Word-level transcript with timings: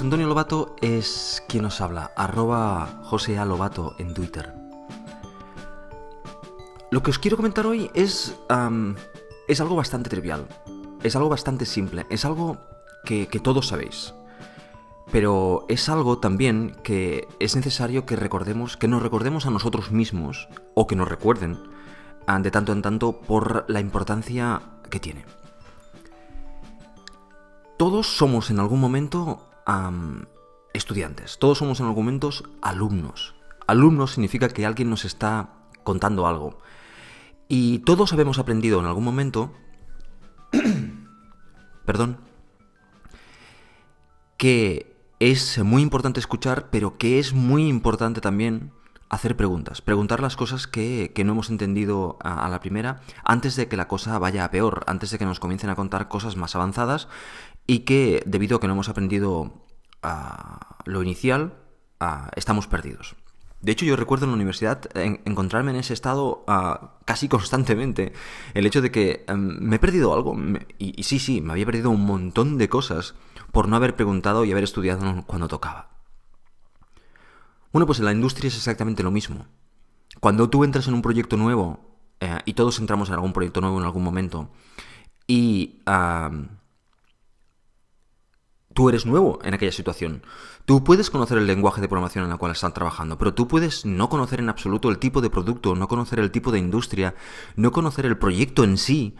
Antonio 0.00 0.26
Lobato 0.26 0.74
es 0.80 1.42
quien 1.48 1.62
nos 1.62 1.80
habla, 1.80 2.10
arroba 2.16 3.00
José. 3.04 3.36
Lobato 3.44 3.94
en 3.98 4.14
Twitter. 4.14 4.52
Lo 6.90 7.02
que 7.02 7.10
os 7.10 7.18
quiero 7.18 7.36
comentar 7.36 7.66
hoy 7.66 7.90
es, 7.94 8.34
es 9.48 9.60
algo 9.60 9.76
bastante 9.76 10.10
trivial, 10.10 10.46
es 11.02 11.16
algo 11.16 11.28
bastante 11.28 11.66
simple, 11.66 12.06
es 12.10 12.24
algo 12.24 12.58
que, 13.04 13.28
que 13.28 13.40
todos 13.40 13.68
sabéis. 13.68 14.14
Pero 15.12 15.64
es 15.68 15.88
algo 15.88 16.18
también 16.18 16.76
que 16.82 17.28
es 17.38 17.54
necesario 17.54 18.06
que 18.06 18.16
recordemos, 18.16 18.76
que 18.76 18.88
nos 18.88 19.02
recordemos 19.02 19.46
a 19.46 19.50
nosotros 19.50 19.92
mismos, 19.92 20.48
o 20.74 20.86
que 20.86 20.96
nos 20.96 21.08
recuerden, 21.08 21.58
ah, 22.26 22.38
de 22.40 22.50
tanto 22.50 22.72
en 22.72 22.82
tanto, 22.82 23.20
por 23.20 23.64
la 23.68 23.80
importancia 23.80 24.60
que 24.90 25.00
tiene. 25.00 25.24
Todos 27.76 28.06
somos 28.16 28.50
en 28.50 28.60
algún 28.60 28.80
momento 28.80 29.53
am, 29.66 30.26
estudiantes, 30.72 31.38
todos 31.38 31.58
somos 31.58 31.80
en 31.80 31.86
algún 31.86 32.04
momento 32.04 32.30
alumnos. 32.62 33.34
Alumnos 33.66 34.12
significa 34.12 34.48
que 34.48 34.66
alguien 34.66 34.90
nos 34.90 35.04
está 35.04 35.50
contando 35.84 36.26
algo. 36.26 36.58
Y 37.48 37.80
todos 37.80 38.12
habemos 38.12 38.38
aprendido 38.38 38.80
en 38.80 38.86
algún 38.86 39.04
momento, 39.04 39.52
perdón, 41.84 42.18
que 44.36 44.94
es 45.20 45.62
muy 45.62 45.82
importante 45.82 46.20
escuchar, 46.20 46.68
pero 46.70 46.98
que 46.98 47.18
es 47.18 47.32
muy 47.32 47.68
importante 47.68 48.20
también 48.20 48.72
hacer 49.08 49.36
preguntas. 49.36 49.80
Preguntar 49.80 50.20
las 50.20 50.36
cosas 50.36 50.66
que, 50.66 51.12
que 51.14 51.24
no 51.24 51.32
hemos 51.32 51.50
entendido 51.50 52.18
a, 52.20 52.44
a, 52.44 52.48
la 52.48 52.60
primera 52.60 53.00
antes 53.24 53.56
de 53.56 53.68
que 53.68 53.76
la 53.76 53.88
cosa 53.88 54.18
vaya 54.18 54.44
a 54.44 54.50
peor, 54.50 54.84
antes 54.86 55.10
de 55.10 55.18
que 55.18 55.24
nos 55.24 55.40
comiencen 55.40 55.70
a 55.70 55.76
contar 55.76 56.08
cosas 56.08 56.36
más 56.36 56.56
avanzadas 56.56 57.08
y 57.66 57.80
que 57.80 58.22
debido 58.26 58.56
a 58.56 58.60
que 58.60 58.66
no 58.66 58.72
hemos 58.72 58.88
aprendido 58.88 59.63
a 60.04 60.76
lo 60.84 61.02
inicial, 61.02 61.54
estamos 62.36 62.66
perdidos. 62.66 63.16
De 63.64 63.72
hecho, 63.72 63.86
yo 63.86 63.96
recuerdo 63.96 64.26
en 64.26 64.32
la 64.32 64.36
universidad 64.36 64.94
en, 64.94 65.22
encontrarme 65.24 65.70
en 65.70 65.78
ese 65.78 65.94
estado 65.94 66.44
casi 67.06 67.28
constantemente. 67.30 68.12
El 68.52 68.66
hecho 68.66 68.82
de 68.82 68.90
que 68.90 69.24
um, 69.28 69.56
me 69.58 69.76
he 69.76 69.78
perdido 69.78 70.12
algo. 70.12 70.36
Y, 70.78 71.02
sí, 71.02 71.18
sí, 71.18 71.40
me 71.40 71.52
había 71.52 71.64
perdido 71.64 71.88
un 71.88 72.04
montón 72.04 72.58
de 72.58 72.68
cosas 72.68 73.14
por 73.52 73.68
no 73.68 73.76
haber 73.76 73.96
preguntado 73.96 74.44
y 74.44 74.52
haber 74.52 74.64
estudiado 74.64 75.24
cuando 75.26 75.48
tocaba. 75.48 75.88
Bueno, 77.72 77.86
pues 77.86 77.98
en 78.00 78.04
la 78.04 78.12
industria 78.12 78.48
es 78.48 78.56
exactamente 78.56 79.02
lo 79.02 79.10
mismo. 79.10 79.46
Cuando 80.20 80.50
tú 80.50 80.62
entras 80.62 80.86
en 80.86 80.94
un 80.94 81.02
proyecto 81.02 81.38
nuevo, 81.38 81.98
eh, 82.20 82.40
y 82.44 82.52
todos 82.52 82.78
entramos 82.78 83.08
en 83.08 83.14
algún 83.14 83.32
proyecto 83.32 83.62
nuevo 83.62 83.78
en 83.78 83.84
algún 83.84 84.04
momento, 84.04 84.50
y 85.26 85.80
tú 88.74 88.88
eres 88.88 89.06
nuevo 89.06 89.38
en 89.42 89.54
aquella 89.54 89.72
situación. 89.72 90.22
Tú 90.64 90.84
puedes 90.84 91.10
conocer 91.10 91.38
el 91.38 91.46
lenguaje 91.46 91.80
de 91.80 91.88
programación 91.88 92.24
en 92.24 92.32
el 92.32 92.38
cual 92.38 92.52
están 92.52 92.74
trabajando, 92.74 93.16
pero 93.16 93.34
tú 93.34 93.48
puedes 93.48 93.86
no 93.86 94.08
conocer 94.08 94.40
en 94.40 94.48
absoluto 94.48 94.90
el 94.90 94.98
tipo 94.98 95.20
de 95.20 95.30
producto, 95.30 95.74
no 95.74 95.88
conocer 95.88 96.18
el 96.18 96.30
tipo 96.30 96.52
de 96.52 96.58
industria, 96.58 97.14
no 97.56 97.72
conocer 97.72 98.06
el 98.06 98.18
proyecto 98.18 98.64
en 98.64 98.76
sí, 98.76 99.14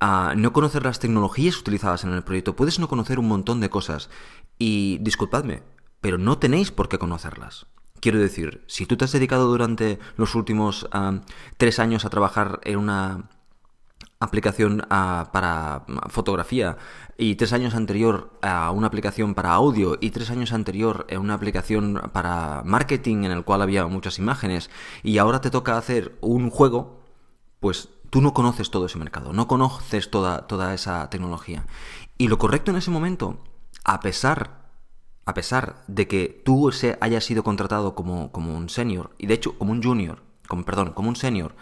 uh, 0.00 0.36
no 0.36 0.52
conocer 0.52 0.84
las 0.84 1.00
tecnologías 1.00 1.58
utilizadas 1.58 2.04
en 2.04 2.12
el 2.12 2.22
proyecto, 2.22 2.56
puedes 2.56 2.78
no 2.78 2.88
conocer 2.88 3.18
un 3.18 3.28
montón 3.28 3.60
de 3.60 3.70
cosas. 3.70 4.10
Y 4.58 4.98
disculpadme, 5.00 5.62
pero 6.00 6.18
no 6.18 6.38
tenéis 6.38 6.70
por 6.70 6.88
qué 6.88 6.98
conocerlas. 6.98 7.66
Quiero 8.00 8.18
decir, 8.18 8.62
si 8.66 8.86
tú 8.86 8.96
te 8.96 9.06
has 9.06 9.12
dedicado 9.12 9.48
durante 9.48 9.98
los 10.16 10.34
últimos 10.34 10.84
uh, 10.94 11.20
tres 11.56 11.78
años 11.78 12.04
a 12.04 12.10
trabajar 12.10 12.60
en 12.64 12.78
una 12.78 13.30
aplicación 14.24 14.80
uh, 14.80 15.30
para 15.32 15.84
fotografía 16.08 16.76
y 17.16 17.36
tres 17.36 17.52
años 17.52 17.74
anterior 17.74 18.30
a 18.42 18.70
una 18.70 18.88
aplicación 18.88 19.34
para 19.34 19.52
audio 19.52 19.96
y 20.00 20.10
tres 20.10 20.30
años 20.30 20.52
anterior 20.52 21.06
a 21.14 21.18
una 21.18 21.34
aplicación 21.34 22.10
para 22.12 22.62
marketing 22.64 23.24
en 23.24 23.32
el 23.32 23.44
cual 23.44 23.62
había 23.62 23.86
muchas 23.86 24.18
imágenes 24.18 24.70
y 25.02 25.18
ahora 25.18 25.40
te 25.40 25.50
toca 25.50 25.76
hacer 25.76 26.16
un 26.20 26.50
juego, 26.50 27.00
pues 27.60 27.88
tú 28.10 28.20
no 28.20 28.34
conoces 28.34 28.70
todo 28.70 28.86
ese 28.86 28.98
mercado, 28.98 29.32
no 29.32 29.48
conoces 29.48 30.10
toda, 30.10 30.46
toda 30.46 30.74
esa 30.74 31.10
tecnología. 31.10 31.66
Y 32.16 32.28
lo 32.28 32.38
correcto 32.38 32.70
en 32.70 32.76
ese 32.76 32.90
momento, 32.90 33.38
a 33.84 34.00
pesar, 34.00 34.70
a 35.24 35.34
pesar 35.34 35.82
de 35.88 36.06
que 36.06 36.42
tú 36.44 36.70
se 36.70 36.96
hayas 37.00 37.24
sido 37.24 37.42
contratado 37.42 37.94
como, 37.94 38.30
como 38.30 38.56
un 38.56 38.68
senior, 38.68 39.10
y 39.18 39.26
de 39.26 39.34
hecho 39.34 39.58
como 39.58 39.72
un 39.72 39.82
junior, 39.82 40.22
como, 40.46 40.64
perdón, 40.64 40.92
como 40.92 41.08
un 41.08 41.16
senior, 41.16 41.56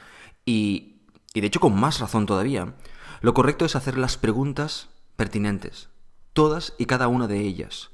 y, 0.45 0.92
y 1.35 1.41
de 1.41 1.47
hecho 1.47 1.61
con 1.61 1.79
más 1.79 2.01
razón 2.01 2.27
todavía, 2.27 2.75
lo 3.21 3.35
correcto 3.35 3.65
es 3.65 3.77
hacer 3.77 3.97
las 3.99 4.17
preguntas 4.17 4.89
pertinentes, 5.17 5.89
todas 6.33 6.75
y 6.79 6.87
cada 6.87 7.09
una 7.09 7.29
de 7.29 7.41
ellas, 7.41 7.91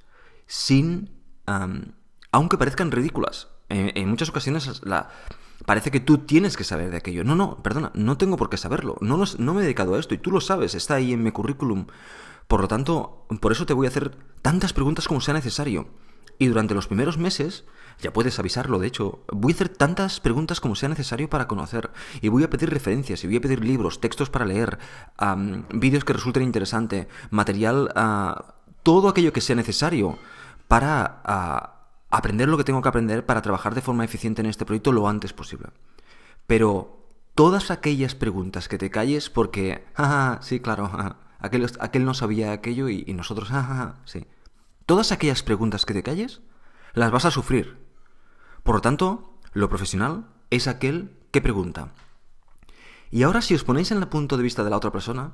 sin, 0.46 1.10
um, 1.46 1.92
aunque 2.32 2.58
parezcan 2.58 2.90
ridículas. 2.90 3.48
En, 3.70 4.08
muchas 4.08 4.30
ocasiones 4.30 4.80
la, 4.84 5.10
parece 5.66 5.90
que 5.90 6.00
tú 6.00 6.18
tienes 6.18 6.56
que 6.56 6.64
saber 6.64 6.90
de 6.90 6.96
aquello. 6.96 7.24
No, 7.24 7.36
no, 7.36 7.62
perdona, 7.62 7.90
no 7.94 8.16
tengo 8.16 8.38
por 8.38 8.48
qué 8.48 8.56
saberlo. 8.56 8.96
No, 9.02 9.18
no, 9.18 9.24
no 9.38 9.52
me 9.52 9.60
he 9.60 9.64
dedicado 9.64 9.94
a 9.94 9.98
esto 9.98 10.14
y 10.14 10.18
tú 10.18 10.30
lo 10.30 10.40
sabes, 10.40 10.74
está 10.74 10.94
ahí 10.94 11.12
en 11.12 11.22
mi 11.22 11.32
currículum. 11.32 11.86
Por 12.46 12.62
lo 12.62 12.68
tanto, 12.68 13.26
por 13.40 13.52
eso 13.52 13.66
te 13.66 13.74
voy 13.74 13.86
a 13.86 13.90
hacer 13.90 14.16
tantas 14.40 14.72
preguntas 14.72 15.06
como 15.06 15.20
sea 15.20 15.34
necesario. 15.34 15.88
Y 16.38 16.46
durante 16.46 16.74
los 16.74 16.86
primeros 16.86 17.18
meses, 17.18 17.66
ya 18.00 18.12
puedes 18.12 18.38
avisarlo, 18.38 18.78
de 18.78 18.86
hecho, 18.86 19.24
voy 19.32 19.52
a 19.52 19.54
hacer 19.54 19.68
tantas 19.68 20.20
preguntas 20.20 20.60
como 20.60 20.76
sea 20.76 20.88
necesario 20.88 21.28
para 21.28 21.48
conocer. 21.48 21.90
Y 22.20 22.28
voy 22.28 22.44
a 22.44 22.50
pedir 22.50 22.70
referencias, 22.70 23.22
y 23.24 23.26
voy 23.26 23.36
a 23.36 23.40
pedir 23.40 23.64
libros, 23.64 24.00
textos 24.00 24.30
para 24.30 24.44
leer, 24.44 24.78
vídeos 25.74 26.04
que 26.04 26.12
resulten 26.12 26.42
interesantes, 26.42 27.06
material, 27.30 27.92
uh, 27.96 28.52
todo 28.82 29.08
aquello 29.08 29.32
que 29.32 29.40
sea 29.40 29.56
necesario 29.56 30.18
para 30.68 31.22
uh, 31.26 31.78
aprender 32.10 32.48
lo 32.48 32.56
que 32.56 32.64
tengo 32.64 32.82
que 32.82 32.88
aprender 32.88 33.26
para 33.26 33.42
trabajar 33.42 33.74
de 33.74 33.82
forma 33.82 34.04
eficiente 34.04 34.42
en 34.42 34.46
este 34.46 34.64
proyecto 34.64 34.92
lo 34.92 35.08
antes 35.08 35.32
posible. 35.32 35.68
Pero 36.46 37.06
todas 37.34 37.70
aquellas 37.70 38.14
preguntas 38.14 38.68
que 38.68 38.78
te 38.78 38.90
calles 38.90 39.30
porque, 39.30 39.84
jaja, 39.94 40.40
sí, 40.42 40.60
claro, 40.60 40.90
aquel, 41.38 41.66
aquel 41.80 42.04
no 42.04 42.14
sabía 42.14 42.52
aquello 42.52 42.88
y, 42.88 43.04
nosotros, 43.12 43.50
sí. 44.04 44.26
Todas 44.86 45.12
aquellas 45.12 45.42
preguntas 45.42 45.84
que 45.84 45.94
te 45.94 46.02
calles, 46.02 46.40
las 46.94 47.10
vas 47.10 47.26
a 47.26 47.30
sufrir. 47.30 47.87
Por 48.68 48.74
lo 48.74 48.82
tanto, 48.82 49.32
lo 49.54 49.70
profesional 49.70 50.26
es 50.50 50.68
aquel 50.68 51.16
que 51.30 51.40
pregunta. 51.40 51.94
Y 53.10 53.22
ahora 53.22 53.40
si 53.40 53.54
os 53.54 53.64
ponéis 53.64 53.92
en 53.92 53.96
el 53.96 54.08
punto 54.08 54.36
de 54.36 54.42
vista 54.42 54.62
de 54.62 54.68
la 54.68 54.76
otra 54.76 54.92
persona, 54.92 55.32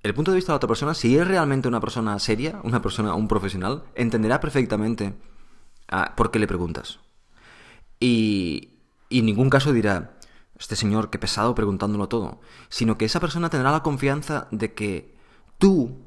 el 0.00 0.14
punto 0.14 0.30
de 0.30 0.36
vista 0.36 0.52
de 0.52 0.54
la 0.54 0.58
otra 0.58 0.68
persona, 0.68 0.94
si 0.94 1.18
es 1.18 1.26
realmente 1.26 1.66
una 1.66 1.80
persona 1.80 2.16
seria, 2.20 2.60
una 2.62 2.80
persona, 2.80 3.16
un 3.16 3.26
profesional, 3.26 3.82
entenderá 3.96 4.38
perfectamente 4.38 5.16
uh, 5.92 6.14
por 6.14 6.30
qué 6.30 6.38
le 6.38 6.46
preguntas. 6.46 7.00
Y, 7.98 8.78
y 9.08 9.18
en 9.18 9.26
ningún 9.26 9.50
caso 9.50 9.72
dirá, 9.72 10.16
este 10.56 10.76
señor, 10.76 11.10
qué 11.10 11.18
pesado 11.18 11.56
preguntándolo 11.56 12.06
todo, 12.06 12.40
sino 12.68 12.96
que 12.96 13.06
esa 13.06 13.18
persona 13.18 13.50
tendrá 13.50 13.72
la 13.72 13.82
confianza 13.82 14.46
de 14.52 14.72
que 14.72 15.16
tú 15.58 15.98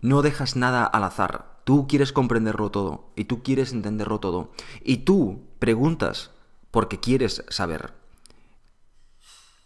no 0.00 0.22
dejas 0.22 0.56
nada 0.56 0.84
al 0.84 1.04
azar, 1.04 1.49
Tú 1.70 1.86
quieres 1.86 2.12
comprenderlo 2.12 2.72
todo 2.72 3.12
y 3.14 3.26
tú 3.26 3.44
quieres 3.44 3.72
entenderlo 3.72 4.18
todo. 4.18 4.50
Y 4.82 5.04
tú 5.04 5.44
preguntas 5.60 6.32
porque 6.72 6.98
quieres 6.98 7.44
saber. 7.48 7.94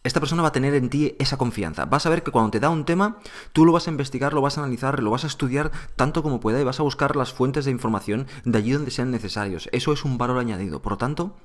Esta 0.02 0.20
persona 0.20 0.42
va 0.42 0.48
a 0.48 0.52
tener 0.52 0.74
en 0.74 0.90
ti 0.90 1.16
esa 1.18 1.38
confianza. 1.38 1.86
Vas 1.86 2.04
a 2.04 2.10
ver 2.10 2.22
que 2.22 2.30
cuando 2.30 2.50
te 2.50 2.60
da 2.60 2.68
un 2.68 2.84
tema, 2.84 3.20
tú 3.54 3.64
lo 3.64 3.72
vas 3.72 3.88
a 3.88 3.90
investigar, 3.90 4.34
lo 4.34 4.42
vas 4.42 4.58
a 4.58 4.60
analizar, 4.60 5.02
lo 5.02 5.12
vas 5.12 5.24
a 5.24 5.28
estudiar 5.28 5.72
tanto 5.96 6.22
como 6.22 6.40
pueda 6.40 6.60
y 6.60 6.64
vas 6.64 6.78
a 6.78 6.82
buscar 6.82 7.16
las 7.16 7.32
fuentes 7.32 7.64
de 7.64 7.70
información 7.70 8.26
de 8.44 8.58
allí 8.58 8.72
donde 8.72 8.90
sean 8.90 9.10
necesarios. 9.10 9.70
Eso 9.72 9.94
es 9.94 10.04
un 10.04 10.18
valor 10.18 10.36
añadido. 10.36 10.82
Por 10.82 10.92
lo 10.92 10.98
tanto, 10.98 11.38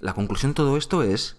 la 0.00 0.14
conclusión 0.14 0.50
de 0.50 0.56
todo 0.56 0.76
esto 0.76 1.04
es, 1.04 1.36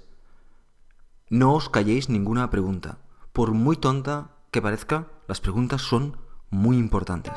no 1.29 1.55
os 1.55 1.67
calléis 1.67 2.07
ninguna 2.07 2.49
pregunta. 2.49 2.99
Por 3.33 3.51
muy 3.51 3.75
tonta 3.75 4.31
que 4.49 4.61
parezca, 4.61 5.09
las 5.28 5.41
preguntas 5.41 5.81
son 5.81 6.16
muy 6.49 6.78
importantes. 6.78 7.34